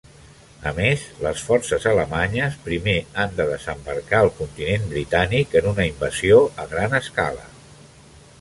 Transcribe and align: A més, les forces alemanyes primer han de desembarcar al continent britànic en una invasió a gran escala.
A 0.69 0.71
més, 0.77 1.01
les 1.25 1.43
forces 1.49 1.83
alemanyes 1.91 2.57
primer 2.69 2.95
han 3.23 3.37
de 3.41 3.47
desembarcar 3.51 4.23
al 4.23 4.33
continent 4.41 4.89
britànic 4.97 5.57
en 5.61 5.71
una 5.73 5.89
invasió 5.95 6.45
a 6.65 6.71
gran 6.77 7.01
escala. 7.05 7.47